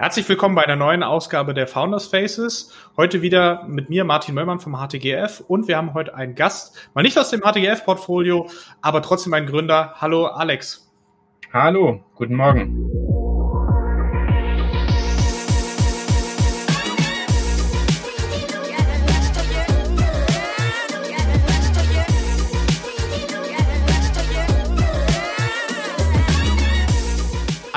[0.00, 2.72] Herzlich willkommen bei einer neuen Ausgabe der Founders Faces.
[2.96, 5.42] Heute wieder mit mir, Martin Möllmann vom HTGF.
[5.48, 8.48] Und wir haben heute einen Gast, mal nicht aus dem HTGF-Portfolio,
[8.80, 9.94] aber trotzdem ein Gründer.
[9.96, 10.88] Hallo, Alex.
[11.52, 12.87] Hallo, guten Morgen.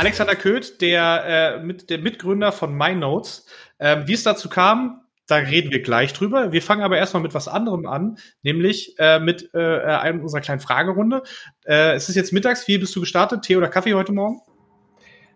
[0.02, 3.46] Alexander Köth, der, äh, mit, der Mitgründer von MyNotes.
[3.80, 6.52] Ähm, wie es dazu kam, da reden wir gleich drüber.
[6.52, 10.60] Wir fangen aber erstmal mit was anderem an, nämlich äh, mit äh, einem unserer kleinen
[10.60, 11.22] Fragerunde.
[11.66, 12.68] Äh, es ist jetzt mittags.
[12.68, 13.44] Wie bist du gestartet?
[13.44, 14.42] Tee oder Kaffee heute Morgen?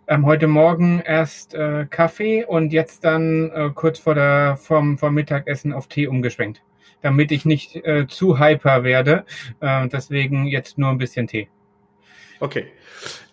[0.08, 5.14] Ähm, heute Morgen erst äh, Kaffee und jetzt dann äh, kurz vor der, vom, vom
[5.14, 6.64] Mittagessen auf Tee umgeschwenkt,
[7.04, 9.26] damit ich nicht äh, zu hyper werde.
[9.60, 11.50] Äh, deswegen jetzt nur ein bisschen Tee.
[12.40, 12.68] Okay.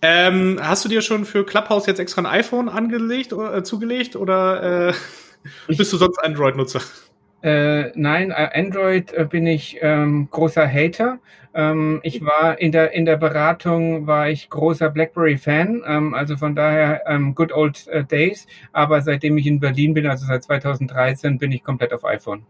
[0.01, 4.16] Ähm, hast du dir schon für Clubhouse jetzt extra ein iPhone angelegt oder äh, zugelegt
[4.16, 4.93] oder äh,
[5.69, 6.80] bist du sonst Android-Nutzer?
[7.43, 11.18] Äh, nein, äh, Android äh, bin ich ähm, großer Hater.
[11.54, 16.55] Ähm, ich war in der in der Beratung war ich großer BlackBerry-Fan, ähm, also von
[16.55, 18.46] daher ähm, good old äh, days.
[18.73, 22.46] Aber seitdem ich in Berlin bin, also seit 2013, bin ich komplett auf iPhone.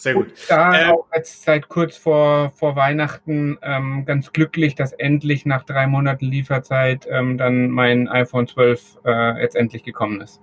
[0.00, 0.28] Sehr gut.
[0.28, 5.44] Und da äh, auch jetzt seit kurz vor, vor Weihnachten ähm, ganz glücklich, dass endlich
[5.44, 10.40] nach drei Monaten Lieferzeit ähm, dann mein iPhone 12 äh, jetzt endlich gekommen ist.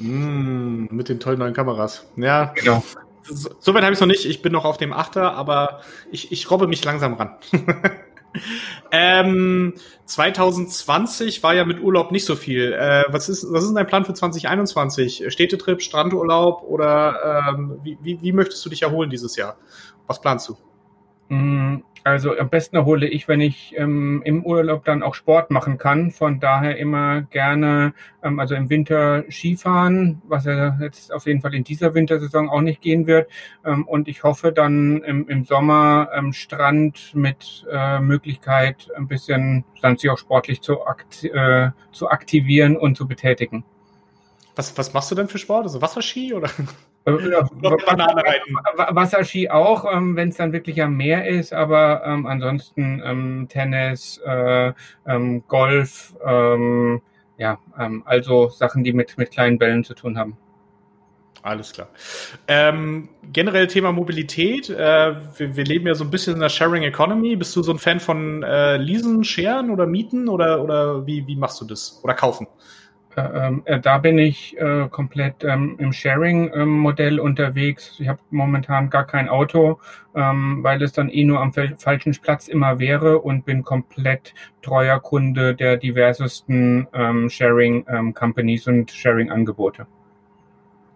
[0.00, 2.10] Mm, mit den tollen neuen Kameras.
[2.16, 2.82] Ja, genau.
[3.22, 4.26] Soweit habe ich es noch nicht.
[4.26, 7.36] Ich bin noch auf dem Achter, aber ich, ich robbe mich langsam ran.
[8.90, 9.74] ähm,
[10.06, 12.72] 2020 war ja mit Urlaub nicht so viel.
[12.72, 15.24] Äh, was, ist, was ist dein Plan für 2021?
[15.28, 19.56] Städtetrip, Strandurlaub oder ähm, wie, wie, wie möchtest du dich erholen dieses Jahr?
[20.06, 20.56] Was planst du?
[22.04, 26.10] Also am besten erhole ich, wenn ich ähm, im Urlaub dann auch Sport machen kann.
[26.10, 31.54] Von daher immer gerne, ähm, also im Winter Skifahren, was ja jetzt auf jeden Fall
[31.54, 33.30] in dieser Wintersaison auch nicht gehen wird.
[33.64, 39.64] Ähm, und ich hoffe dann im, im Sommer ähm, Strand mit äh, Möglichkeit, ein bisschen
[39.80, 43.64] dann sich auch sportlich zu, akt, äh, zu aktivieren und zu betätigen.
[44.56, 45.64] Was, was machst du denn für Sport?
[45.64, 46.50] Also Wasserski oder?
[47.04, 53.46] Äh, Wasserski auch, ähm, wenn es dann wirklich am Meer ist, aber ähm, ansonsten ähm,
[53.48, 54.72] Tennis, äh,
[55.06, 57.02] ähm, Golf, ähm,
[57.38, 60.36] ja, ähm, also Sachen, die mit, mit kleinen Bällen zu tun haben.
[61.44, 61.88] Alles klar.
[63.32, 64.70] Generell Thema Mobilität.
[64.70, 67.34] Äh, wir, wir, leben ja so ein bisschen in der Sharing Economy.
[67.34, 71.34] Bist du so ein Fan von äh, Leasen, Sharen oder Mieten oder, oder wie, wie
[71.34, 72.00] machst du das?
[72.04, 72.46] Oder kaufen?
[73.16, 77.96] Ähm, äh, da bin ich äh, komplett ähm, im Sharing-Modell ähm, unterwegs.
[77.98, 79.80] Ich habe momentan gar kein Auto,
[80.14, 84.98] ähm, weil es dann eh nur am falschen Platz immer wäre und bin komplett treuer
[85.00, 89.86] Kunde der diversesten ähm, Sharing-Companies ähm, und Sharing-Angebote.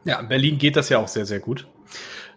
[0.05, 1.66] Ja, in Berlin geht das ja auch sehr, sehr gut.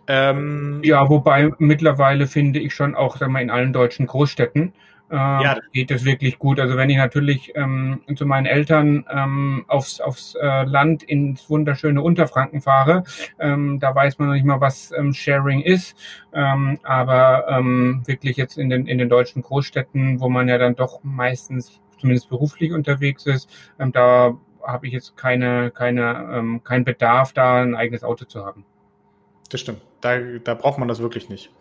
[0.07, 4.73] ja, wobei mittlerweile finde ich schon auch sag mal, in allen deutschen Großstädten
[5.09, 5.57] äh, ja.
[5.73, 6.59] geht es wirklich gut.
[6.59, 12.01] Also wenn ich natürlich ähm, zu meinen Eltern ähm, aufs, aufs äh, Land ins wunderschöne
[12.01, 13.03] Unterfranken fahre,
[13.39, 15.95] ähm, da weiß man noch nicht mal, was ähm, Sharing ist.
[16.33, 20.75] Ähm, aber ähm, wirklich jetzt in den, in den deutschen Großstädten, wo man ja dann
[20.75, 23.49] doch meistens zumindest beruflich unterwegs ist,
[23.79, 28.45] ähm, da habe ich jetzt keine, keine, ähm, keinen Bedarf, da ein eigenes Auto zu
[28.45, 28.65] haben.
[29.49, 29.81] Das stimmt.
[30.01, 31.51] Da, da braucht man das wirklich nicht.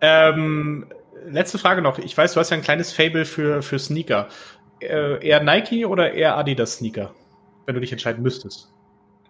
[0.00, 0.86] Ähm,
[1.24, 1.98] letzte Frage noch.
[1.98, 4.28] Ich weiß, du hast ja ein kleines Fable für, für Sneaker.
[4.80, 7.12] Äh, eher Nike oder eher Adidas Sneaker,
[7.64, 8.72] wenn du dich entscheiden müsstest?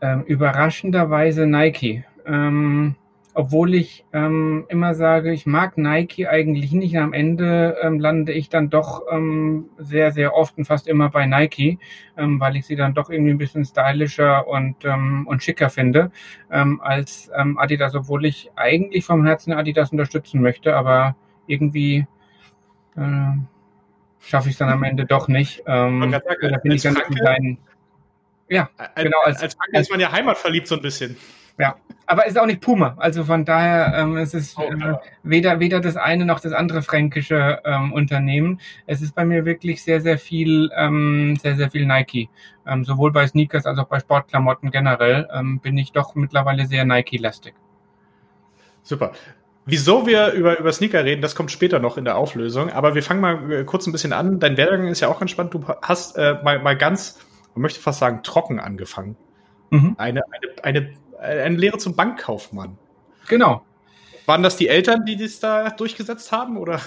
[0.00, 2.04] Ähm, überraschenderweise Nike.
[2.26, 2.96] Ähm,
[3.38, 6.96] obwohl ich ähm, immer sage, ich mag Nike eigentlich nicht.
[6.96, 11.26] Am Ende ähm, lande ich dann doch ähm, sehr, sehr oft und fast immer bei
[11.26, 11.78] Nike,
[12.16, 16.10] ähm, weil ich sie dann doch irgendwie ein bisschen stylischer und, ähm, und schicker finde
[16.50, 21.14] ähm, als ähm, Adidas, obwohl ich eigentlich vom Herzen Adidas unterstützen möchte, aber
[21.46, 22.06] irgendwie
[22.96, 23.32] äh,
[24.20, 25.62] schaffe ich es dann am Ende doch nicht.
[25.66, 27.58] Ähm, sagen, da bin ich dann Franke, kleinen,
[28.48, 29.18] ja, als, genau.
[29.24, 31.16] Als, als Franke ist man ja heimatverliebt so ein bisschen.
[31.58, 32.94] Ja, aber ist auch nicht Puma.
[32.98, 36.82] Also von daher ähm, es ist oh, äh, weder, weder das eine noch das andere
[36.82, 38.60] fränkische ähm, Unternehmen.
[38.86, 42.28] Es ist bei mir wirklich sehr, sehr viel, ähm, sehr, sehr viel Nike.
[42.66, 46.84] Ähm, sowohl bei Sneakers als auch bei Sportklamotten generell ähm, bin ich doch mittlerweile sehr
[46.84, 47.54] Nike-lastig.
[48.82, 49.12] Super.
[49.68, 52.70] Wieso wir über, über Sneaker reden, das kommt später noch in der Auflösung.
[52.70, 54.38] Aber wir fangen mal äh, kurz ein bisschen an.
[54.38, 55.52] Dein Werdegang ist ja auch entspannt.
[55.52, 57.18] Du hast äh, mal, mal ganz,
[57.54, 59.16] man möchte fast sagen, trocken angefangen.
[59.70, 59.96] Mhm.
[59.98, 60.22] Eine,
[60.62, 62.78] eine, eine, eine Lehre zum Bankkaufmann.
[63.26, 63.66] Genau.
[64.24, 66.80] Waren das die Eltern, die das da durchgesetzt haben, oder?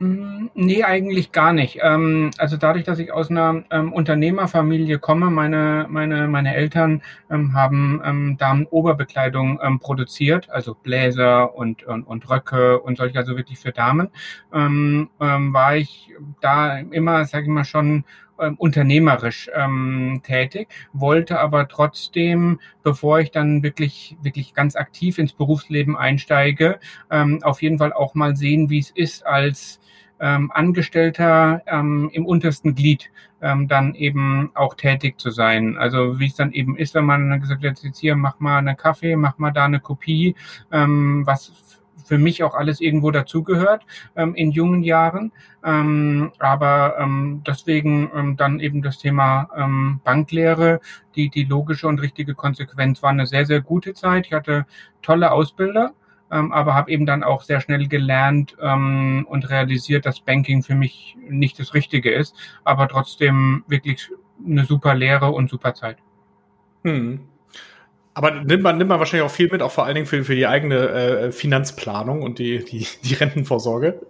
[0.00, 1.80] Mm, nee, eigentlich gar nicht.
[1.82, 7.52] Ähm, also dadurch, dass ich aus einer ähm, Unternehmerfamilie komme, meine, meine, meine Eltern ähm,
[7.54, 14.10] haben Damen-Oberbekleidung produziert, also Bläser und, und, und Röcke und solche, also wirklich für Damen,
[14.50, 18.04] war ich da immer, sage ich mal, schon
[18.40, 25.32] ähm, unternehmerisch ähm, tätig, wollte aber trotzdem, bevor ich dann wirklich, wirklich ganz aktiv ins
[25.32, 26.80] Berufsleben einsteige,
[27.10, 29.80] ähm, auf jeden Fall auch mal sehen, wie es ist als
[30.20, 35.76] ähm, Angestellter ähm, im untersten Glied ähm, dann eben auch tätig zu sein.
[35.76, 38.74] Also wie es dann eben ist, wenn man gesagt hat, jetzt hier mach mal eine
[38.74, 40.34] Kaffee, mach mal da eine Kopie,
[40.72, 41.77] ähm, was
[42.08, 43.84] für mich auch alles irgendwo dazugehört
[44.16, 45.32] ähm, in jungen Jahren.
[45.64, 50.80] Ähm, aber ähm, deswegen ähm, dann eben das Thema ähm, Banklehre,
[51.14, 54.26] die, die logische und richtige Konsequenz war eine sehr, sehr gute Zeit.
[54.26, 54.66] Ich hatte
[55.02, 55.92] tolle Ausbilder
[56.30, 60.74] ähm, aber habe eben dann auch sehr schnell gelernt ähm, und realisiert, dass Banking für
[60.74, 64.10] mich nicht das Richtige ist, aber trotzdem wirklich
[64.44, 65.98] eine super Lehre und super Zeit.
[66.84, 67.20] Hm.
[68.18, 70.34] Aber nimmt man, nimmt man wahrscheinlich auch viel mit, auch vor allen Dingen für, für
[70.34, 74.00] die eigene äh, Finanzplanung und die, die, die Rentenvorsorge?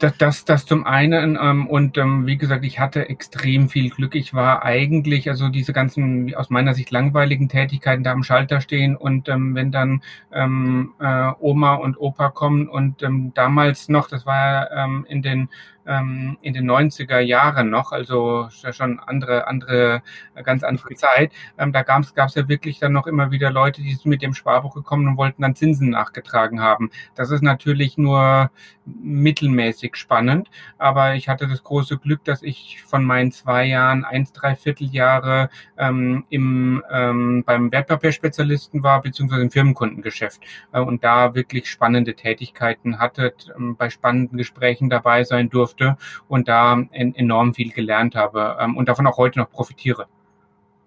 [0.00, 4.16] Das, das, das zum einen ähm, und ähm, wie gesagt, ich hatte extrem viel Glück.
[4.16, 8.96] Ich war eigentlich, also diese ganzen aus meiner Sicht langweiligen Tätigkeiten da am Schalter stehen
[8.96, 10.02] und ähm, wenn dann
[10.32, 15.48] ähm, äh, Oma und Opa kommen und ähm, damals noch, das war ähm, in den
[15.88, 20.02] ähm, in den 90er Jahren noch, also schon andere, andere,
[20.44, 21.32] ganz andere Zeit.
[21.58, 24.74] Ähm, da gab es ja wirklich dann noch immer wieder Leute, die mit dem Sparbuch
[24.74, 26.90] gekommen und wollten dann Zinsen nachgetragen haben.
[27.14, 28.50] Das ist natürlich nur
[28.84, 34.32] mittelmäßig spannend, aber ich hatte das große Glück, dass ich von meinen zwei Jahren eins,
[34.32, 40.40] drei Vierteljahre ähm, im, ähm, beim Wertpapierspezialisten war, beziehungsweise im Firmenkundengeschäft
[40.72, 45.96] äh, und da wirklich spannende Tätigkeiten hatte, ähm, bei spannenden Gesprächen dabei sein durfte durfte
[46.28, 50.06] und da en enorm viel gelernt habe ähm, und davon auch heute noch profitiere.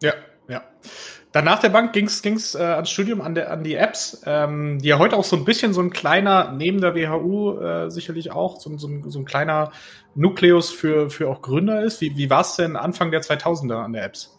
[0.02, 0.14] Ja,
[0.48, 0.64] ja.
[1.32, 4.80] Dann nach der Bank ging es äh, ans Studium an, der, an die Apps, ähm,
[4.80, 8.34] die ja heute auch so ein bisschen so ein kleiner, neben der WHU äh, sicherlich
[8.34, 9.72] auch, so, so, ein, so ein kleiner
[10.14, 12.02] Nukleus für, für auch Gründer ist.
[12.02, 14.38] Wie, wie war es denn Anfang der 2000er an der Apps?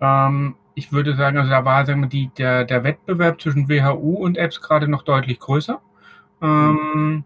[0.00, 4.16] Ähm, ich würde sagen, also da war sagen wir, die, der, der Wettbewerb zwischen WHU
[4.16, 5.80] und Apps gerade noch deutlich größer.
[6.42, 7.24] Ähm,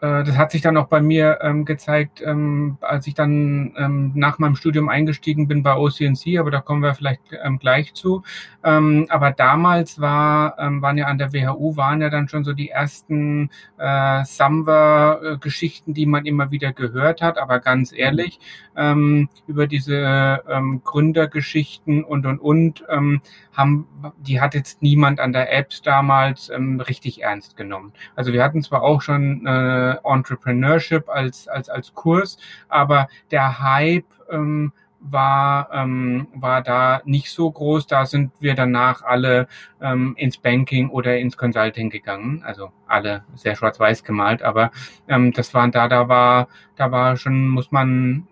[0.00, 4.12] äh, das hat sich dann auch bei mir ähm, gezeigt, ähm, als ich dann ähm,
[4.14, 8.22] nach meinem Studium eingestiegen bin bei OCNC, aber da kommen wir vielleicht ähm, gleich zu.
[8.62, 12.52] Ähm, aber damals war, ähm, waren ja an der WHU, waren ja dann schon so
[12.52, 17.38] die ersten äh, Samba-Geschichten, die man immer wieder gehört hat.
[17.38, 18.38] Aber ganz ehrlich,
[18.76, 23.20] ähm, über diese ähm, Gründergeschichten und und und ähm,
[23.52, 27.92] haben, die hat jetzt niemand an der Apps damals ähm, richtig ernst genommen.
[28.14, 32.38] Also wir hatten zwar auch schon äh, Entrepreneurship als als als Kurs,
[32.68, 37.86] aber der Hype ähm, war, ähm, war da nicht so groß.
[37.86, 39.48] Da sind wir danach alle
[39.80, 42.42] ähm, ins Banking oder ins Consulting gegangen.
[42.44, 44.70] Also alle sehr schwarz-weiß gemalt, aber
[45.08, 48.26] ähm, das waren da, da war, da war schon, muss man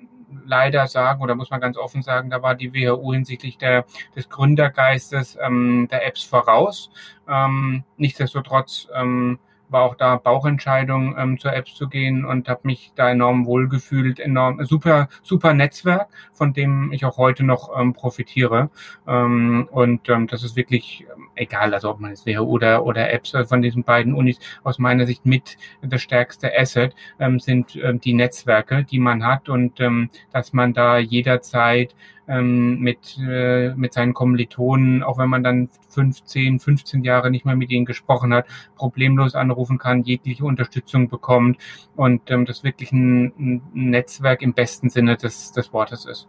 [0.45, 4.29] leider sagen, oder muss man ganz offen sagen, da war die WHU hinsichtlich der, des
[4.29, 6.91] Gründergeistes ähm, der Apps voraus.
[7.29, 9.39] Ähm, nichtsdestotrotz ähm,
[9.69, 14.21] war auch da Bauchentscheidung, ähm, zur Apps zu gehen und habe mich da enorm wohlgefühlt,
[14.21, 18.71] enorm super super Netzwerk, von dem ich auch heute noch ähm, profitiere.
[19.07, 23.13] Ähm, und ähm, das ist wirklich ähm, egal, also ob man es WHU oder oder
[23.13, 27.77] Apps äh, von diesen beiden Unis aus meiner Sicht mit das stärkste Asset ähm, sind
[27.77, 31.95] ähm, die Netzwerke, die man hat und ähm, dass man da jederzeit
[32.29, 37.57] ähm, mit, äh, mit seinen Kommilitonen, auch wenn man dann 15, 15 Jahre nicht mehr
[37.57, 41.59] mit ihnen gesprochen hat, problemlos anrufen kann, jegliche Unterstützung bekommt
[41.95, 46.29] und ähm, das wirklich ein, ein Netzwerk im besten Sinne des, des Wortes ist.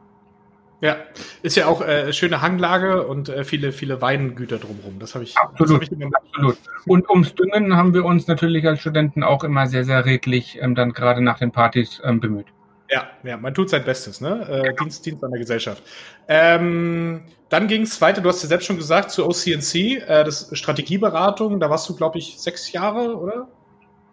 [0.80, 0.96] Ja,
[1.42, 5.00] ist ja auch äh, schöne Hanglage und äh, viele, viele Weingüter drumherum.
[5.00, 6.58] Das habe ich, absolut, hab ich absolut.
[6.86, 10.76] Und ums Düngen haben wir uns natürlich als Studenten auch immer sehr, sehr redlich ähm,
[10.76, 12.46] dann gerade nach den Partys ähm, bemüht.
[12.90, 14.48] Ja, ja, man tut sein Bestes, ne?
[14.50, 14.76] Äh, genau.
[14.84, 15.84] Dienst, Dienst an der Gesellschaft.
[16.28, 20.50] Ähm, dann ging es weiter, du hast ja selbst schon gesagt, zu OCNC, äh, das
[20.54, 23.48] Strategieberatung, da warst du, glaube ich, sechs Jahre, oder?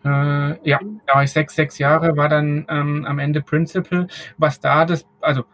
[0.05, 4.09] Äh, ja, da war ich sechs, sechs Jahre, war dann ähm, am Ende Principal.
[4.39, 5.45] Was da das, also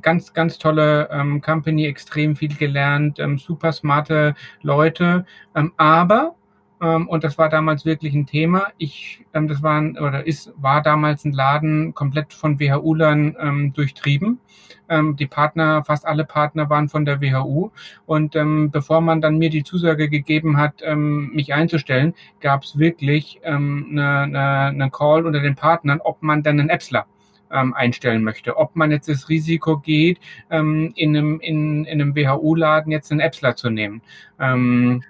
[0.00, 6.36] ganz, ganz tolle ähm, Company, extrem viel gelernt, ähm, super smarte Leute, ähm, aber
[6.80, 8.68] und das war damals wirklich ein Thema.
[8.78, 14.38] Ich, ähm, das war oder ist, war damals ein Laden komplett von WHU-Lern ähm, durchtrieben.
[14.88, 17.70] Ähm, die Partner, fast alle Partner waren von der WHU.
[18.06, 22.78] Und ähm, bevor man dann mir die Zusage gegeben hat, ähm, mich einzustellen, gab es
[22.78, 27.06] wirklich ähm, eine, eine, eine Call unter den Partnern, ob man dann einen Appsler
[27.50, 28.56] ähm, einstellen möchte.
[28.56, 30.18] Ob man jetzt das Risiko geht,
[30.50, 34.02] ähm, in einem, in, in einem WHU-Laden jetzt einen Appsler zu nehmen.
[34.38, 35.02] Ähm,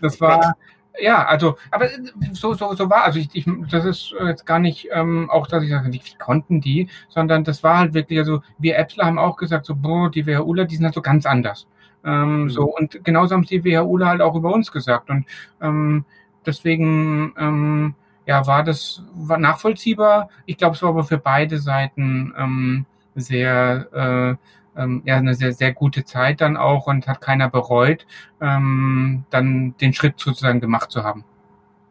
[0.00, 0.56] das war,
[1.00, 1.88] ja, also, aber
[2.32, 5.62] so, so, so war, also ich, ich das ist jetzt gar nicht ähm, auch, dass
[5.62, 9.18] ich sage, wie, wie konnten die, sondern das war halt wirklich, also wir Appsler haben
[9.18, 11.66] auch gesagt, so, boah, die WHUler, die sind halt so ganz anders.
[12.04, 12.50] Ähm, mhm.
[12.50, 15.10] So, und genauso haben die WHUler halt auch über uns gesagt.
[15.10, 15.26] Und
[15.60, 16.04] ähm,
[16.46, 17.94] deswegen, ähm,
[18.26, 20.28] ja, war das war nachvollziehbar.
[20.46, 24.36] Ich glaube, es war aber für beide Seiten ähm, sehr, äh,
[24.78, 28.06] ähm, ja, eine sehr, sehr gute Zeit dann auch und hat keiner bereut,
[28.40, 31.24] ähm, dann den Schritt sozusagen gemacht zu haben.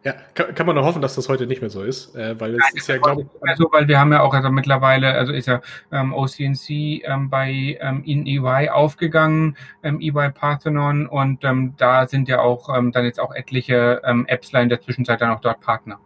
[0.08, 2.51] Ja, kann, kann man nur hoffen, dass das heute nicht mehr so ist, äh, weil
[2.51, 3.27] es Nein, ist ja, glaube ich.
[3.41, 5.60] Also, weil wir haben ja auch also mittlerweile, also ist ja
[5.91, 12.29] ähm, OCNC ähm, bei ähm, in EY aufgegangen, ähm, EY Parthenon, und ähm, da sind
[12.29, 15.60] ja auch ähm, dann jetzt auch etliche ähm, Appsler in der Zwischenzeit dann auch dort
[15.60, 16.00] Partner.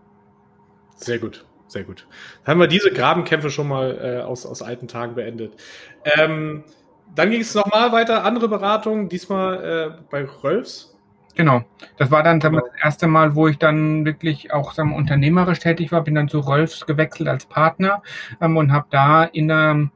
[0.96, 2.08] Sehr gut, sehr gut.
[2.44, 5.54] Dann haben wir diese Grabenkämpfe schon mal äh, aus, aus alten Tagen beendet.
[6.04, 6.64] Ähm,
[7.16, 10.96] dann ging es nochmal weiter, andere Beratungen, diesmal äh, bei Rölfs.
[11.36, 11.64] Genau,
[11.98, 12.60] das war dann genau.
[12.60, 16.28] das erste Mal, wo ich dann wirklich auch sagen wir, unternehmerisch tätig war, bin dann
[16.28, 18.04] zu Rolfs gewechselt als Partner
[18.42, 19.90] ähm, und habe da in einer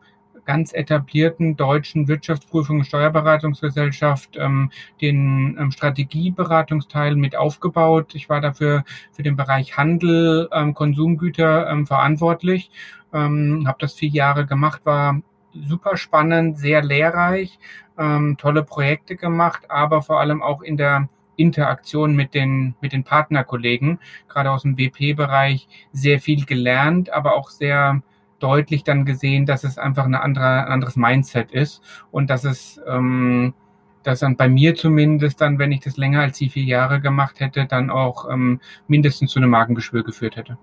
[0.45, 4.71] ganz etablierten deutschen Wirtschaftsprüfung und Steuerberatungsgesellschaft ähm,
[5.01, 8.15] den ähm, Strategieberatungsteil mit aufgebaut.
[8.15, 12.71] Ich war dafür für den Bereich Handel, ähm, Konsumgüter ähm, verantwortlich,
[13.13, 15.21] ähm, habe das vier Jahre gemacht, war
[15.53, 17.59] super spannend, sehr lehrreich,
[17.97, 23.03] ähm, tolle Projekte gemacht, aber vor allem auch in der Interaktion mit den, mit den
[23.03, 28.01] Partnerkollegen, gerade aus dem WP-Bereich, sehr viel gelernt, aber auch sehr
[28.45, 32.79] deutlich dann gesehen, dass es einfach eine andere, ein anderes Mindset ist und dass es,
[32.87, 33.55] ähm,
[34.03, 37.39] dass dann bei mir zumindest dann, wenn ich das länger als die vier Jahre gemacht
[37.39, 40.59] hätte, dann auch ähm, mindestens zu einem Magengeschwür geführt hätte.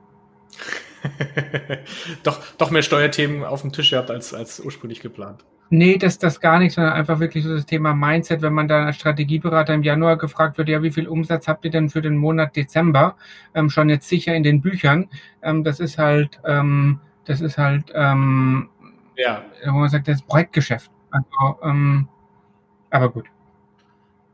[2.22, 5.44] doch, doch mehr Steuerthemen auf dem Tisch gehabt als, als ursprünglich geplant.
[5.70, 8.86] Nee, das, das gar nicht, sondern einfach wirklich so das Thema Mindset, wenn man dann
[8.86, 12.16] als Strategieberater im Januar gefragt wird, ja, wie viel Umsatz habt ihr denn für den
[12.16, 13.16] Monat Dezember
[13.54, 15.08] ähm, schon jetzt sicher in den Büchern?
[15.42, 18.68] Ähm, das ist halt, ähm, das ist halt, ähm,
[19.16, 19.44] ja.
[19.66, 20.90] wo man sagt, das ist Projektgeschäft.
[21.10, 22.08] Also, ähm,
[22.90, 23.26] aber gut.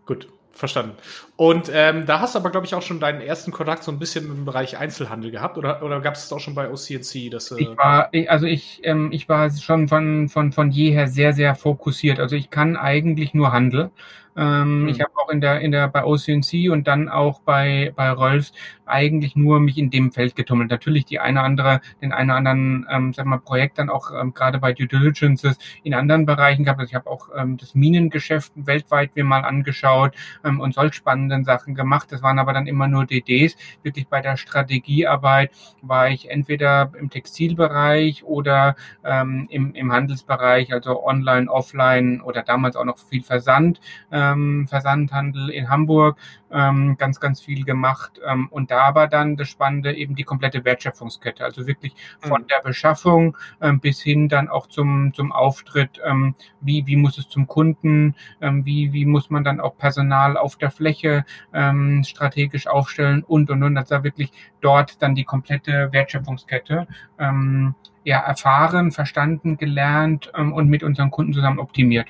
[0.06, 0.96] Gut, verstanden.
[1.36, 3.98] Und ähm, da hast du aber, glaube ich, auch schon deinen ersten Kontakt so ein
[3.98, 7.30] bisschen im Bereich Einzelhandel gehabt oder, oder gab es das auch schon bei OCNC?
[7.30, 11.32] Dass, äh ich war, also ich, ähm, ich war schon von, von, von jeher sehr,
[11.32, 12.20] sehr fokussiert.
[12.20, 13.90] Also ich kann eigentlich nur Handel.
[14.38, 14.88] Ähm, mhm.
[14.88, 18.52] Ich habe auch in der, in der, bei OCNC und dann auch bei, bei Rolfs
[18.86, 20.70] eigentlich nur mich in dem Feld getummelt.
[20.70, 24.32] Natürlich die eine andere, den einen oder anderen, ähm, sag mal, Projekt dann auch ähm,
[24.34, 26.80] gerade bei Due Diligences in anderen Bereichen gehabt.
[26.80, 30.14] Also ich habe auch ähm, das Minengeschäft weltweit mir mal angeschaut
[30.44, 32.12] ähm, und solch spannenden Sachen gemacht.
[32.12, 33.56] Das waren aber dann immer nur DDs.
[33.82, 35.50] Wirklich bei der Strategiearbeit
[35.82, 42.76] war ich entweder im Textilbereich oder ähm, im, im Handelsbereich, also online, offline oder damals
[42.76, 43.80] auch noch viel Versand.
[44.12, 46.18] Ähm, ähm, Versandhandel in Hamburg
[46.50, 48.20] ähm, ganz, ganz viel gemacht.
[48.26, 52.46] Ähm, und da war dann das Spannende eben die komplette Wertschöpfungskette, also wirklich von mhm.
[52.48, 57.28] der Beschaffung ähm, bis hin dann auch zum, zum Auftritt, ähm, wie, wie muss es
[57.28, 62.66] zum Kunden, ähm, wie, wie muss man dann auch Personal auf der Fläche ähm, strategisch
[62.66, 63.74] aufstellen und und und.
[63.74, 66.86] Das war wirklich dort dann die komplette Wertschöpfungskette.
[67.18, 72.08] Ähm, ja, erfahren, verstanden, gelernt ähm, und mit unseren Kunden zusammen optimiert.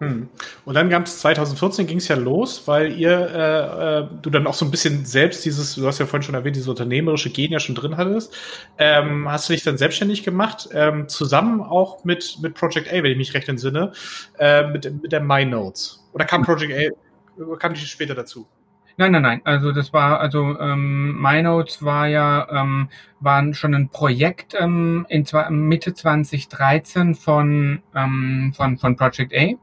[0.00, 0.30] Hm.
[0.64, 4.46] Und dann gab es 2014 ging es ja los, weil ihr äh, äh, du dann
[4.46, 7.52] auch so ein bisschen selbst dieses, du hast ja vorhin schon erwähnt, dieses unternehmerische Gen
[7.52, 8.34] ja schon drin hattest.
[8.78, 13.12] Ähm, hast du dich dann selbstständig gemacht, ähm, zusammen auch mit, mit Project A, wenn
[13.12, 13.92] ich mich recht entsinne,
[14.38, 16.02] äh, mit, mit der MyNotes.
[16.14, 18.48] Oder kam Project A, kam die später dazu?
[18.96, 19.40] Nein, nein, nein.
[19.44, 22.88] Also das war, also ähm, MyNotes war ja, ähm,
[23.20, 29.56] waren schon ein Projekt ähm, in Mitte 2013 von, ähm, von, von Project A.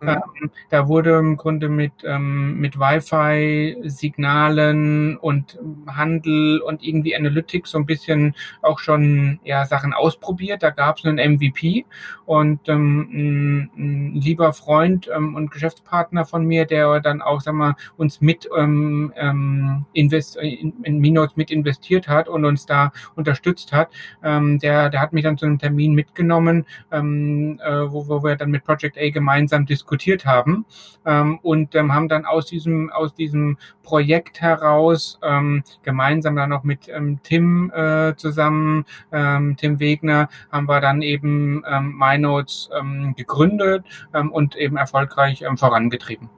[0.00, 0.08] Mhm.
[0.08, 7.78] Ähm, da wurde im Grunde mit, ähm, mit Wi-Fi-Signalen und Handel und irgendwie Analytics so
[7.78, 10.62] ein bisschen auch schon ja, Sachen ausprobiert.
[10.62, 11.84] Da gab es einen MVP
[12.26, 17.54] und ähm, ein, ein lieber Freund ähm, und Geschäftspartner von mir, der dann auch, sag
[17.54, 22.92] mal, uns mit ähm, ähm, invest in, in Minots mit investiert hat und uns da
[23.16, 23.88] unterstützt hat,
[24.22, 28.36] ähm, der, der hat mich dann zu einem Termin mitgenommen, ähm, äh, wo, wo wir
[28.36, 30.66] dann mit Project A gemeinsam diskutiert diskutiert haben
[31.06, 36.62] ähm, und ähm, haben dann aus diesem, aus diesem Projekt heraus ähm, gemeinsam dann noch
[36.62, 43.14] mit ähm, Tim äh, zusammen, ähm, Tim Wegner, haben wir dann eben ähm, MyNotes ähm,
[43.16, 46.28] gegründet ähm, und eben erfolgreich ähm, vorangetrieben.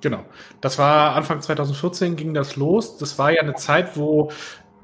[0.00, 0.24] Genau.
[0.60, 2.98] Das war Anfang 2014 ging das los.
[2.98, 4.30] Das war ja eine Zeit, wo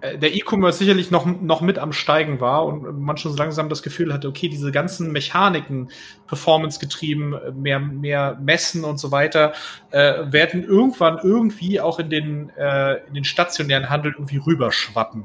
[0.02, 3.82] der E-Commerce sicherlich noch, noch mit am Steigen war und man schon so langsam das
[3.82, 5.90] Gefühl hatte, okay, diese ganzen Mechaniken,
[6.26, 9.52] Performance getrieben, mehr, mehr Messen und so weiter,
[9.90, 15.24] äh, werden irgendwann irgendwie auch in den, äh, in den stationären Handel irgendwie rüberschwappen.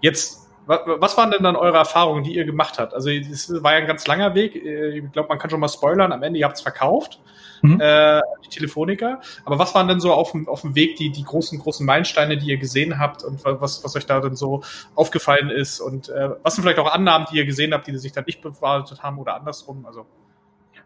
[0.00, 2.92] Jetzt was waren denn dann eure Erfahrungen, die ihr gemacht habt?
[2.92, 4.56] Also es war ja ein ganz langer Weg.
[4.56, 6.12] Äh, ich glaube, man kann schon mal spoilern.
[6.12, 7.20] Am Ende, ihr habt es verkauft,
[7.62, 7.80] mhm.
[7.80, 9.20] äh, die Telefoniker.
[9.44, 12.36] Aber was waren denn so auf dem, auf dem Weg die, die großen, großen Meilensteine,
[12.36, 14.62] die ihr gesehen habt und was, was euch da dann so
[14.94, 15.80] aufgefallen ist?
[15.80, 18.42] Und äh, was sind vielleicht auch Annahmen, die ihr gesehen habt, die sich dann nicht
[18.42, 19.86] bewahrheitet haben oder andersrum?
[19.86, 20.06] Also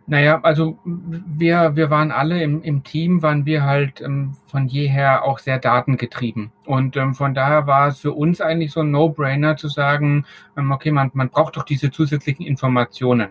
[0.07, 5.25] naja, also wir, wir waren alle im, im Team, waren wir halt ähm, von jeher
[5.25, 6.51] auch sehr datengetrieben.
[6.67, 10.73] Und ähm, von daher war es für uns eigentlich so ein No-Brainer zu sagen, ähm,
[10.73, 13.31] okay, man, man braucht doch diese zusätzlichen Informationen.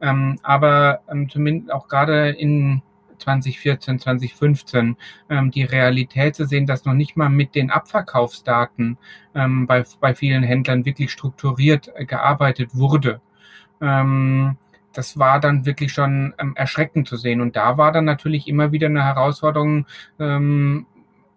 [0.00, 2.82] Ähm, aber ähm, zumindest auch gerade in
[3.18, 4.96] 2014, 2015
[5.30, 8.98] ähm, die Realität zu sehen, dass noch nicht mal mit den Abverkaufsdaten
[9.34, 13.20] ähm, bei, bei vielen Händlern wirklich strukturiert äh, gearbeitet wurde.
[13.80, 14.56] Ähm,
[14.96, 17.40] das war dann wirklich schon ähm, erschreckend zu sehen.
[17.40, 19.86] Und da war dann natürlich immer wieder eine Herausforderung,
[20.18, 20.86] ähm,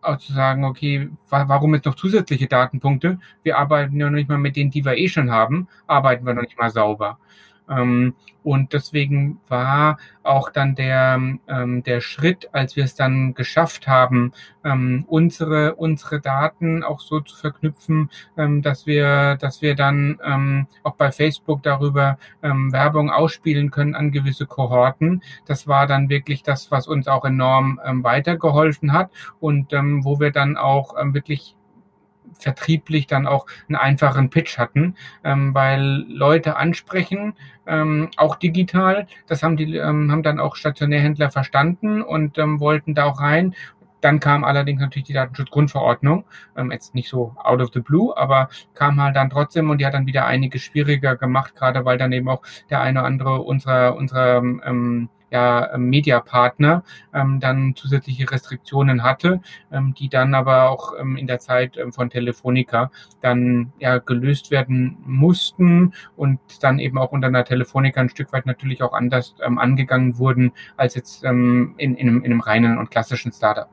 [0.02, 3.20] auch zu sagen, okay, wa warum jetzt noch zusätzliche Datenpunkte?
[3.44, 6.34] Wir arbeiten ja noch nicht mal mit denen, die wir eh schon haben, arbeiten wir
[6.34, 7.20] noch nicht mal sauber.
[7.70, 13.88] Ähm, und deswegen war auch dann der, ähm, der Schritt, als wir es dann geschafft
[13.88, 14.32] haben,
[14.64, 20.68] ähm, unsere, unsere Daten auch so zu verknüpfen, ähm, dass wir, dass wir dann ähm,
[20.84, 25.22] auch bei Facebook darüber ähm, Werbung ausspielen können an gewisse Kohorten.
[25.46, 30.20] Das war dann wirklich das, was uns auch enorm ähm, weitergeholfen hat und ähm, wo
[30.20, 31.56] wir dann auch ähm, wirklich
[32.40, 37.34] vertrieblich dann auch einen einfachen Pitch hatten, ähm, weil Leute ansprechen,
[37.68, 39.08] ähm, auch digital.
[39.28, 43.56] Das haben die ähm, haben dann auch Stationärhändler verstanden und ähm, wollten da auch rein.
[44.02, 46.24] Dann kam allerdings natürlich die Datenschutzgrundverordnung,
[46.56, 49.86] ähm, jetzt nicht so out of the blue, aber kam halt dann trotzdem und die
[49.86, 53.42] hat dann wieder einige schwieriger gemacht, gerade weil dann eben auch der eine oder andere
[53.42, 56.84] unserer unserer ähm, ja, ähm, Mediapartner
[57.14, 61.94] ähm, dann zusätzliche Restriktionen hatte, ähm, die dann aber auch ähm, in der Zeit ähm,
[61.94, 68.10] von Telefonica dann ja gelöst werden mussten und dann eben auch unter einer Telefonica ein
[68.10, 72.32] Stück weit natürlich auch anders ähm, angegangen wurden als jetzt ähm, in, in, einem, in
[72.32, 73.70] einem reinen und klassischen Startup.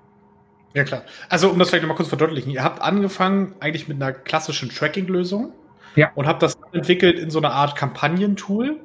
[0.74, 1.02] Ja klar.
[1.30, 5.54] Also um das vielleicht nochmal kurz verdeutlichen, ihr habt angefangen eigentlich mit einer klassischen Tracking-Lösung
[5.94, 6.10] ja.
[6.14, 8.80] und habt das entwickelt in so einer Art Kampagnentool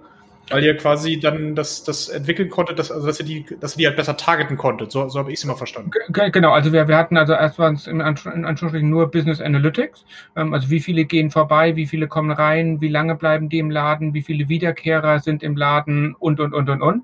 [0.51, 3.79] weil ihr quasi dann das, das entwickeln konntet, dass, also dass ihr die, dass ihr
[3.79, 4.91] die halt besser targeten konntet.
[4.91, 5.91] So, so habe ich es immer verstanden.
[6.09, 10.05] Genau, also wir, wir hatten also erst waren es in, Anführungsstrichen nur Business Analytics.
[10.35, 13.71] Ähm, also wie viele gehen vorbei, wie viele kommen rein, wie lange bleiben die im
[13.71, 17.03] Laden, wie viele Wiederkehrer sind im Laden und und und und und.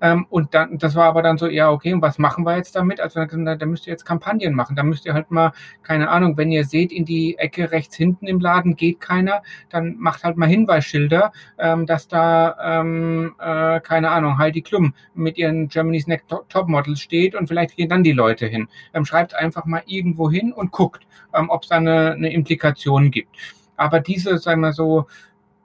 [0.00, 2.74] Ähm, und dann, das war aber dann so, ja, okay, und was machen wir jetzt
[2.74, 3.00] damit?
[3.00, 4.76] Also da, da müsst ihr jetzt Kampagnen machen.
[4.76, 8.26] Da müsst ihr halt mal, keine Ahnung, wenn ihr seht, in die Ecke rechts hinten
[8.26, 14.10] im Laden geht keiner, dann macht halt mal Hinweisschilder, ähm, dass da, ähm, äh, keine
[14.10, 18.12] Ahnung, Heidi Klum mit ihren Germany's Next Top Models steht und vielleicht gehen dann die
[18.12, 18.68] Leute hin.
[18.94, 23.10] Ähm, schreibt einfach mal irgendwo hin und guckt, ähm, ob es da eine, eine Implikation
[23.10, 23.36] gibt.
[23.76, 25.06] Aber diese, sagen wir so,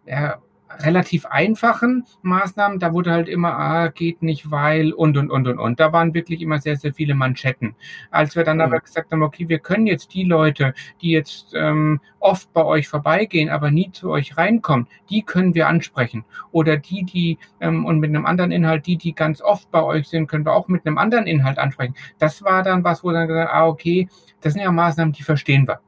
[0.05, 0.37] ja,
[0.79, 5.59] relativ einfachen Maßnahmen, da wurde halt immer, ah, geht nicht, weil und und und und
[5.59, 5.79] und.
[5.79, 7.75] Da waren wirklich immer sehr, sehr viele Manschetten.
[8.11, 8.63] Als wir dann mhm.
[8.63, 12.87] aber gesagt haben, okay, wir können jetzt die Leute, die jetzt ähm, oft bei euch
[12.87, 16.25] vorbeigehen, aber nie zu euch reinkommen, die können wir ansprechen.
[16.51, 20.07] Oder die, die, ähm, und mit einem anderen Inhalt, die, die ganz oft bei euch
[20.07, 21.95] sind, können wir auch mit einem anderen Inhalt ansprechen.
[22.19, 24.07] Das war dann was, wo dann gesagt, ah, okay,
[24.41, 25.79] das sind ja Maßnahmen, die verstehen wir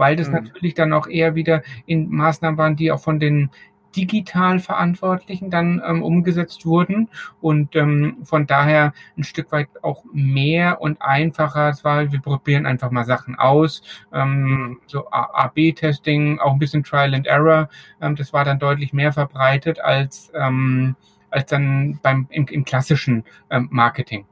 [0.00, 0.36] weil das mhm.
[0.36, 3.50] natürlich dann auch eher wieder in Maßnahmen waren, die auch von den
[3.96, 7.08] digital Verantwortlichen dann ähm, umgesetzt wurden
[7.40, 11.70] und ähm, von daher ein Stück weit auch mehr und einfacher.
[11.70, 17.14] Es war, wir probieren einfach mal Sachen aus, ähm, so A-B-Testing, auch ein bisschen Trial
[17.14, 17.68] and Error.
[18.00, 20.96] Ähm, das war dann deutlich mehr verbreitet als ähm,
[21.30, 24.26] als dann beim im, im klassischen ähm, Marketing.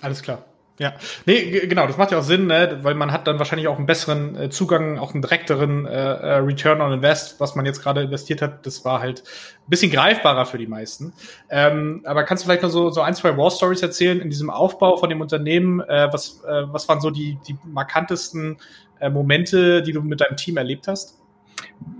[0.00, 0.44] Alles klar.
[0.78, 2.80] Ja, nee, genau, das macht ja auch Sinn, ne?
[2.82, 6.34] weil man hat dann wahrscheinlich auch einen besseren äh, Zugang, auch einen direkteren äh, äh,
[6.36, 8.66] Return on Invest, was man jetzt gerade investiert hat.
[8.66, 11.14] Das war halt ein bisschen greifbarer für die meisten.
[11.48, 14.50] Ähm, aber kannst du vielleicht noch so, so ein, zwei War Stories erzählen in diesem
[14.50, 15.80] Aufbau von dem Unternehmen?
[15.80, 18.58] Äh, was, äh, was waren so die, die markantesten
[19.00, 21.18] äh, Momente, die du mit deinem Team erlebt hast?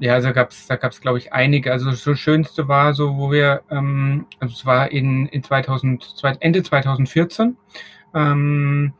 [0.00, 1.72] ja, also gab's, da gab es, glaube ich, einige.
[1.72, 6.62] Also das Schönste war so, wo wir, ähm, also es war in, in 2000, Ende
[6.62, 7.56] 2014,
[8.16, 8.92] ähm,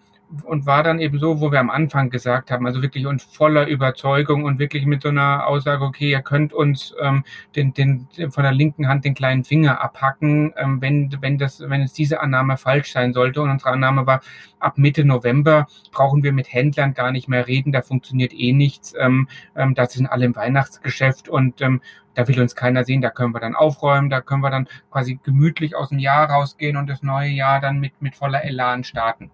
[0.45, 3.67] und war dann eben so, wo wir am Anfang gesagt haben, also wirklich und voller
[3.69, 7.25] Überzeugung und wirklich mit so einer Aussage, okay, ihr könnt uns ähm,
[7.55, 11.83] den, den, von der linken Hand den kleinen Finger abhacken, ähm, wenn, wenn, das, wenn
[11.83, 13.41] es diese Annahme falsch sein sollte.
[13.41, 14.21] Und unsere Annahme war,
[14.67, 18.95] ab Mitte November brauchen wir mit Händlern gar nicht mehr reden, da funktioniert eh nichts.
[18.99, 21.81] Ähm, ähm, da sind alle im Weihnachtsgeschäft und ähm,
[22.17, 25.21] da will uns keiner sehen, da können wir dann aufräumen, da können wir dann quasi
[25.23, 29.31] gemütlich aus dem Jahr rausgehen und das neue Jahr dann mit, mit voller Elan starten.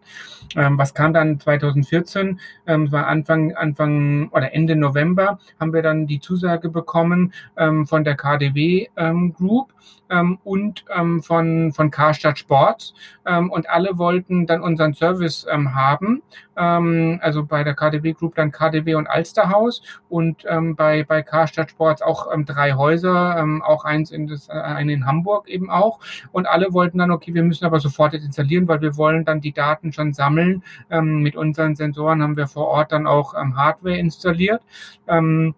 [0.57, 2.41] Ähm, was kam dann 2014?
[2.67, 8.03] Ähm, war Anfang, Anfang oder Ende November haben wir dann die Zusage bekommen ähm, von
[8.05, 9.73] der KDW ähm, Group
[10.11, 16.23] ähm, und ähm, von, von Karstadt Sports und alle wollten dann unseren Service ähm, haben.
[16.57, 21.71] Ähm, also bei der KDW Group dann KDW und Alsterhaus und ähm, bei, bei Karstadt
[21.71, 25.71] Sports auch ähm, drei Häuser, ähm, auch eins in, das, äh, einen in Hamburg eben
[25.71, 26.01] auch.
[26.33, 29.41] Und alle wollten dann, okay, wir müssen aber sofort jetzt installieren, weil wir wollen dann
[29.41, 30.63] die Daten schon sammeln.
[30.91, 34.63] Ähm, mit unseren Sensoren haben wir vor Ort dann auch ähm, Hardware installiert.
[35.07, 35.55] Ähm,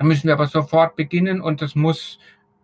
[0.00, 2.18] müssen wir aber sofort beginnen und das muss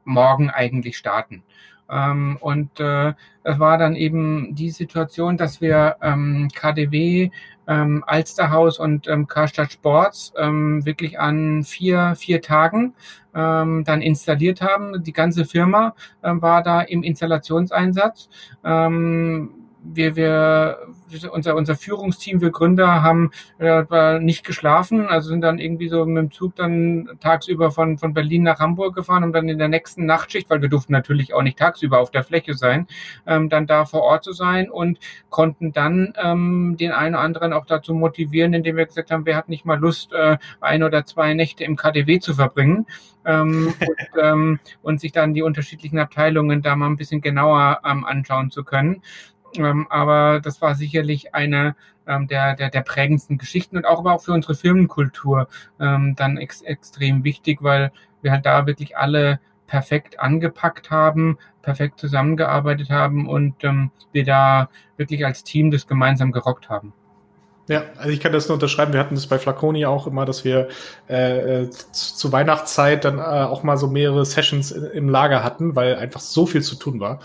[0.05, 1.43] morgen eigentlich starten.
[1.91, 7.31] Ähm, und äh, es war dann eben die Situation, dass wir ähm, KDW,
[7.67, 12.95] ähm, Alsterhaus und ähm, Karstadt Sports ähm, wirklich an vier, vier Tagen
[13.35, 15.03] ähm, dann installiert haben.
[15.03, 18.29] Die ganze Firma äh, war da im Installationseinsatz.
[18.65, 19.51] Ähm,
[19.83, 20.79] wir, wir,
[21.31, 26.23] unser, unser Führungsteam, wir Gründer haben äh, nicht geschlafen, also sind dann irgendwie so mit
[26.23, 30.07] dem Zug dann tagsüber von, von Berlin nach Hamburg gefahren, um dann in der nächsten
[30.07, 32.87] Nachtschicht, weil wir durften natürlich auch nicht tagsüber auf der Fläche sein,
[33.27, 34.99] ähm, dann da vor Ort zu sein und
[35.31, 39.37] konnten dann ähm, den einen oder anderen auch dazu motivieren, indem wir gesagt haben, wer
[39.37, 42.87] hat nicht mal Lust, äh, ein oder zwei Nächte im KDW zu verbringen
[43.25, 48.05] ähm, und, ähm, und sich dann die unterschiedlichen Abteilungen da mal ein bisschen genauer ähm,
[48.05, 49.03] anschauen zu können.
[49.57, 51.75] Ähm, aber das war sicherlich eine
[52.07, 55.49] ähm, der, der, der prägendsten Geschichten und auch aber auch für unsere Firmenkultur
[55.81, 62.01] ähm, dann ex extrem wichtig, weil wir halt da wirklich alle perfekt angepackt haben, perfekt
[62.01, 66.93] zusammengearbeitet haben und ähm, wir da wirklich als Team das gemeinsam gerockt haben.
[67.69, 68.95] Ja, also ich kann das nur unterschreiben.
[68.95, 70.69] Wir hatten das bei Flaconi auch immer, dass wir
[71.09, 75.97] äh, äh zu Weihnachtszeit dann äh, auch mal so mehrere Sessions im Lager hatten, weil
[75.97, 77.21] einfach so viel zu tun war.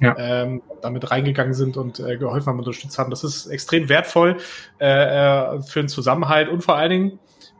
[0.00, 0.14] Ja.
[0.16, 3.10] Ähm, damit reingegangen sind und äh, geholfen haben, unterstützt haben.
[3.10, 4.36] Das ist extrem wertvoll
[4.80, 7.18] äh, äh für den Zusammenhalt und vor allen Dingen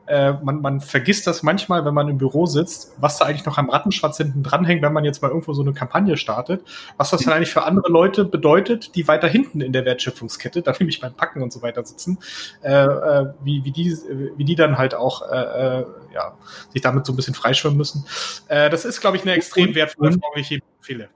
[0.09, 3.59] äh, man, man vergisst das manchmal, wenn man im Büro sitzt, was da eigentlich noch
[3.59, 6.63] am Rattenschwanz hinten dranhängt, wenn man jetzt mal irgendwo so eine Kampagne startet,
[6.97, 10.73] was das dann eigentlich für andere Leute bedeutet, die weiter hinten in der Wertschöpfungskette, da
[10.79, 12.19] nämlich beim Packen und so weiter sitzen,
[12.63, 13.97] äh, äh, wie, wie, die,
[14.37, 16.37] wie die dann halt auch äh, äh, ja,
[16.73, 18.05] sich damit so ein bisschen freischwimmen müssen.
[18.49, 21.09] Äh, das ist, glaube ich, eine extrem wertvolle Frage, die ich empfehle.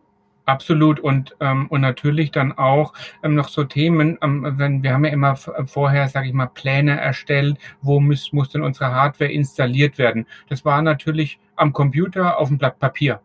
[0.44, 5.04] Absolut und ähm, und natürlich dann auch ähm, noch so Themen, ähm, wenn wir haben
[5.04, 9.98] ja immer vorher, sage ich mal, Pläne erstellt, wo muss muss denn unsere Hardware installiert
[9.98, 10.26] werden.
[10.48, 13.20] Das war natürlich am Computer auf dem Blatt Papier.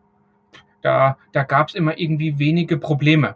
[0.81, 3.35] Da da gab es immer irgendwie wenige Probleme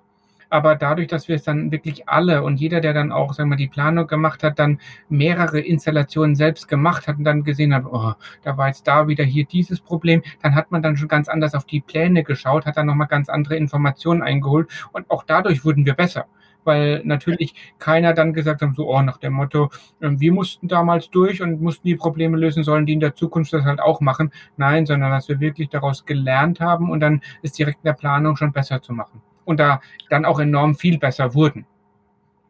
[0.52, 3.56] aber dadurch, dass wir es dann wirklich alle und jeder, der dann auch, sagen wir,
[3.56, 8.14] die Planung gemacht hat, dann mehrere Installationen selbst gemacht hat und dann gesehen hat, oh,
[8.44, 11.56] da war jetzt da wieder hier dieses Problem, dann hat man dann schon ganz anders
[11.56, 15.86] auf die Pläne geschaut, hat dann nochmal ganz andere Informationen eingeholt und auch dadurch wurden
[15.86, 16.26] wir besser
[16.64, 21.10] weil natürlich keiner dann gesagt hat, so, oh, nach dem Motto, ähm, wir mussten damals
[21.10, 24.32] durch und mussten die Probleme lösen, sollen die in der Zukunft das halt auch machen.
[24.58, 28.36] Nein, sondern dass wir wirklich daraus gelernt haben und dann ist direkt in der Planung
[28.36, 31.65] schon besser zu machen und da dann auch enorm viel besser wurden.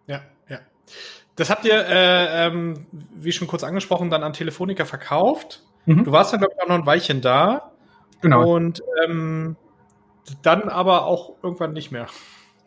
[0.07, 0.59] Ja, ja.
[1.35, 5.63] Das habt ihr, äh, ähm, wie schon kurz angesprochen, dann an Telefonica verkauft.
[5.85, 6.03] Mhm.
[6.03, 7.71] Du warst dann, glaube ich, auch noch ein Weilchen da.
[8.21, 8.55] Genau.
[8.55, 9.55] Und ähm,
[10.43, 12.07] dann aber auch irgendwann nicht mehr.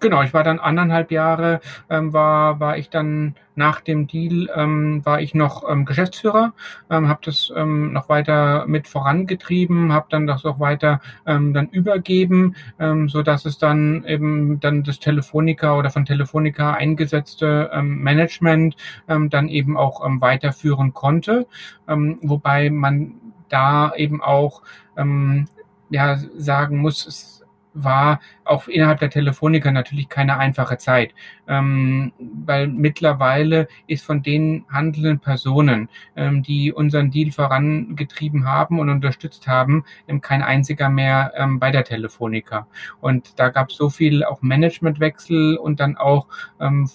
[0.01, 5.01] Genau, ich war dann anderthalb Jahre, ähm, war, war ich dann nach dem Deal, ähm,
[5.07, 6.53] war ich noch ähm, Geschäftsführer,
[6.91, 11.69] ähm, habe das ähm, noch weiter mit vorangetrieben, habe dann das auch weiter ähm, dann
[11.69, 18.03] übergeben, ähm, so dass es dann eben dann das Telefonica oder von Telefonica eingesetzte ähm,
[18.03, 18.77] Management
[19.09, 21.47] ähm, dann eben auch ähm, weiterführen konnte,
[21.89, 23.15] ähm, wobei man
[23.49, 24.63] da eben auch
[24.99, 25.47] ähm,
[25.89, 27.34] ja sagen muss, es
[27.75, 31.15] war auch innerhalb der Telefonica natürlich keine einfache Zeit,
[31.49, 38.91] ähm, weil mittlerweile ist von den handelnden Personen, ähm, die unseren Deal vorangetrieben haben und
[38.91, 42.67] unterstützt haben, ähm, kein einziger mehr ähm, bei der Telefonica.
[43.01, 46.29] Und da gab es so viel auch Managementwechsel und dann auch
[46.61, 46.89] ähm,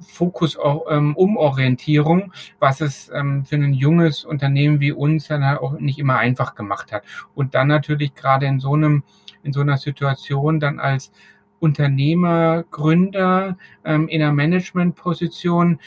[0.00, 5.98] Fokus ähm, Umorientierung, was es ähm, für ein junges Unternehmen wie uns dann auch nicht
[5.98, 7.04] immer einfach gemacht hat.
[7.34, 9.02] Und dann natürlich gerade in so einem
[9.42, 11.12] in so einer Situation dann als
[11.58, 15.78] Unternehmer, Gründer ähm, in einer Managementposition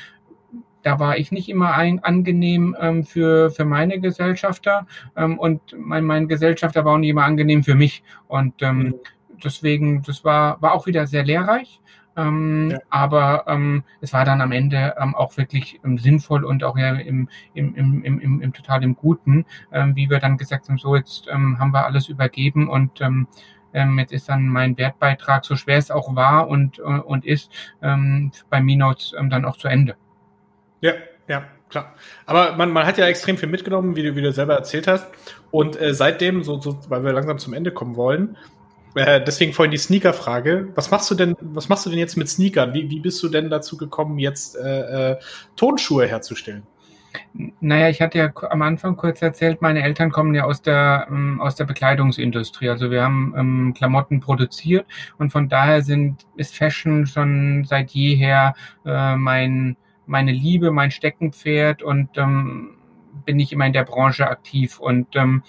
[0.84, 4.86] da war ich nicht immer ein, angenehm ähm, für, für meine Gesellschafter
[5.16, 8.04] ähm, und mein, mein Gesellschafter war auch nicht immer angenehm für mich.
[8.28, 8.96] Und ähm, mhm.
[9.44, 11.80] deswegen, das war, war auch wieder sehr lehrreich.
[12.16, 12.80] Ähm, ja.
[12.90, 16.94] Aber ähm, es war dann am Ende ähm, auch wirklich ähm, sinnvoll und auch ja
[16.96, 20.78] im, im, im, im, im, im total im Guten, ähm, wie wir dann gesagt haben,
[20.78, 23.02] so jetzt ähm, haben wir alles übergeben und
[23.98, 28.62] jetzt ist dann mein Wertbeitrag, so schwer es auch war und, äh, und ist, bei
[28.62, 29.96] Minotes dann auch zu Ende.
[30.82, 30.94] Ja,
[31.28, 31.96] ja, klar.
[32.26, 35.08] Aber man, man hat ja extrem viel mitgenommen, wie du, wie du selber erzählt hast.
[35.50, 38.38] Und äh, seitdem, so, so, weil wir langsam zum Ende kommen wollen,
[38.96, 40.70] äh, deswegen vorhin die Sneaker-Frage.
[40.76, 42.74] Was machst du denn, was machst du denn jetzt mit Sneakern?
[42.74, 45.20] Wie, wie bist du denn dazu gekommen, jetzt äh, äh,
[45.56, 46.64] Tonschuhe herzustellen?
[47.60, 51.42] Naja, ich hatte ja am Anfang kurz erzählt, meine Eltern kommen ja aus der, ähm,
[51.42, 52.70] aus der Bekleidungsindustrie.
[52.70, 54.86] Also wir haben ähm, Klamotten produziert
[55.18, 61.84] und von daher sind, ist Fashion schon seit jeher äh, mein, meine Liebe, mein Steckenpferd
[61.84, 62.78] und ähm,
[63.26, 64.80] bin ich immer in der Branche aktiv.
[64.80, 65.44] Und ähm,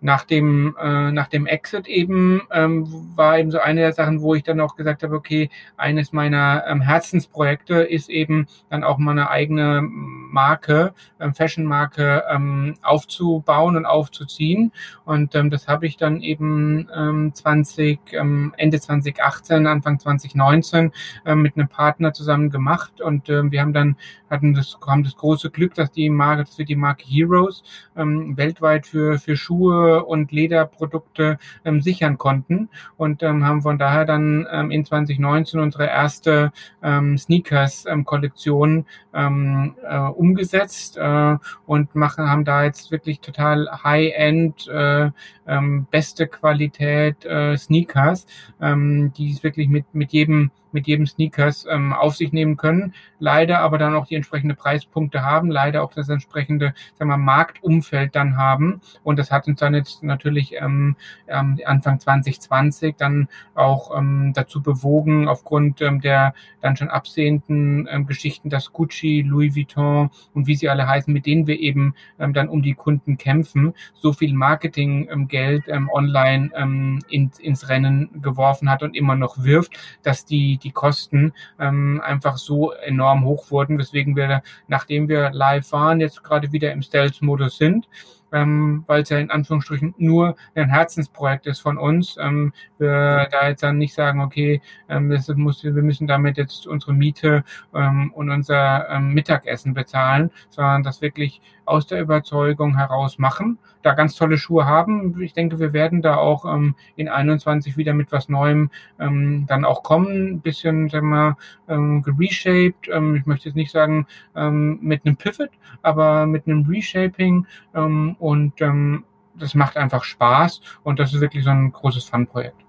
[0.00, 4.34] nach dem, äh, nach dem Exit eben ähm, war eben so eine der Sachen, wo
[4.34, 9.12] ich dann auch gesagt habe, okay, eines meiner ähm, Herzensprojekte ist eben dann auch mal
[9.12, 14.72] eine eigene Marke, ähm, Fashion-Marke ähm, aufzubauen und aufzuziehen.
[15.04, 20.92] Und ähm, das habe ich dann eben ähm, 20, ähm, Ende 2018, Anfang 2019
[21.26, 23.00] ähm, mit einem Partner zusammen gemacht.
[23.00, 23.96] Und ähm, wir haben dann
[24.30, 27.62] hatten das, haben das große Glück, dass die Marke, dass wir die Marke Heroes
[27.96, 32.68] ähm, weltweit für, für Schuhe und Lederprodukte ähm, sichern konnten.
[32.96, 39.98] Und ähm, haben von daher dann ähm, in 2019 unsere erste ähm, Sneakers-Kollektion ähm, äh,
[39.98, 45.10] umgesetzt äh, und machen, haben da jetzt wirklich total High-End, äh,
[45.46, 48.26] ähm, beste Qualität äh, Sneakers,
[48.60, 52.94] ähm, die es wirklich mit, mit jedem mit jedem Sneakers ähm, auf sich nehmen können,
[53.18, 58.14] leider aber dann auch die entsprechende Preispunkte haben, leider auch das entsprechende sagen wir, Marktumfeld
[58.14, 58.80] dann haben.
[59.02, 65.28] Und das hat uns dann jetzt natürlich ähm, Anfang 2020 dann auch ähm, dazu bewogen,
[65.28, 70.68] aufgrund ähm, der dann schon absehenden ähm, Geschichten, dass Gucci, Louis Vuitton und wie sie
[70.68, 75.64] alle heißen, mit denen wir eben ähm, dann um die Kunden kämpfen, so viel Marketinggeld
[75.68, 80.57] ähm, ähm, online ähm, in, ins Rennen geworfen hat und immer noch wirft, dass die
[80.58, 86.22] die, Kosten ähm, einfach so enorm hoch wurden, weswegen wir, nachdem wir live waren, jetzt
[86.22, 87.88] gerade wieder im Stealth-Modus sind
[88.32, 92.16] ähm, weil es ja in Anführungsstrichen nur ein Herzensprojekt ist von uns.
[92.20, 96.66] Ähm, wir da jetzt dann nicht sagen, okay, ähm, das muss, wir müssen damit jetzt
[96.66, 103.18] unsere Miete ähm, und unser ähm, Mittagessen bezahlen, sondern das wirklich aus der Überzeugung heraus
[103.18, 105.20] machen, da ganz tolle Schuhe haben.
[105.20, 109.64] Ich denke, wir werden da auch ähm, in 21 wieder mit was Neuem ähm, dann
[109.64, 111.36] auch kommen, ein bisschen, sagen wir,
[111.68, 112.88] ähm, gereshaped.
[112.88, 115.50] Ähm, ich möchte jetzt nicht sagen ähm, mit einem Pivot,
[115.82, 119.04] aber mit einem Reshaping ähm, und ähm,
[119.34, 122.64] das macht einfach Spaß und das ist wirklich so ein großes Fun-Projekt.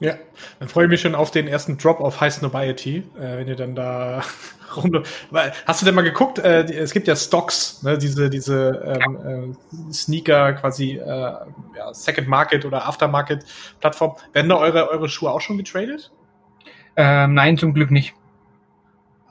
[0.00, 0.14] Ja,
[0.58, 3.56] dann freue ich mich schon auf den ersten Drop auf High Snobiety, äh, wenn ihr
[3.56, 4.22] dann da
[4.76, 5.02] rum.
[5.66, 6.38] Hast du denn mal geguckt?
[6.38, 9.56] Äh, es gibt ja Stocks, ne, diese diese ähm,
[9.90, 13.44] äh, Sneaker quasi äh, ja, Second Market oder Aftermarket
[13.80, 14.16] Plattform.
[14.32, 16.10] Werden da eure eure Schuhe auch schon getradet?
[16.96, 18.14] Ähm, nein, zum Glück nicht.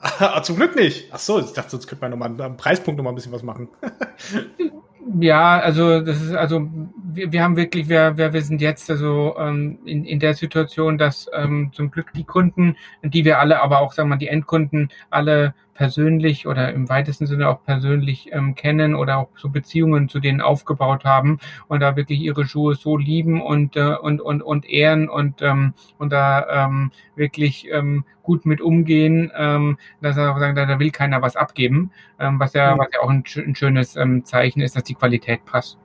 [0.00, 1.08] ah, zum Glück nicht.
[1.12, 3.42] Ach so, ich dachte, sonst könnte man nochmal am Preispunkt noch mal ein bisschen was
[3.42, 3.68] machen.
[5.18, 6.68] Ja, also das ist also
[7.12, 11.28] wir, wir haben wirklich, wir, wir, sind jetzt also ähm, in, in der Situation, dass
[11.32, 14.90] ähm, zum Glück die Kunden, die wir alle, aber auch sagen wir mal die Endkunden
[15.08, 20.20] alle persönlich oder im weitesten Sinne auch persönlich ähm, kennen oder auch so Beziehungen zu
[20.20, 24.68] denen aufgebaut haben und da wirklich ihre Schuhe so lieben und äh, und und und
[24.68, 30.54] ehren und ähm, und da ähm, wirklich ähm, gut mit umgehen, ähm, dass er sagen,
[30.54, 31.90] da, da will keiner was abgeben,
[32.20, 35.44] ähm, was ja was ja auch ein, ein schönes ähm, Zeichen ist, dass die Qualität
[35.44, 35.78] passt.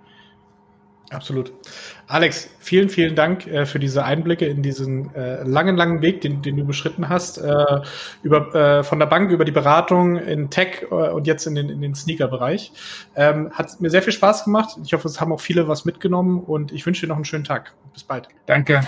[1.09, 1.53] Absolut.
[2.07, 6.43] Alex, vielen, vielen Dank äh, für diese Einblicke in diesen äh, langen, langen Weg, den,
[6.43, 7.81] den du beschritten hast, äh,
[8.21, 11.69] über, äh, von der Bank über die Beratung in Tech äh, und jetzt in den,
[11.69, 12.71] in den Sneaker-Bereich.
[13.15, 14.77] Ähm, hat mir sehr viel Spaß gemacht.
[14.83, 17.43] Ich hoffe, es haben auch viele was mitgenommen und ich wünsche dir noch einen schönen
[17.43, 17.73] Tag.
[17.93, 18.27] Bis bald.
[18.45, 18.81] Danke.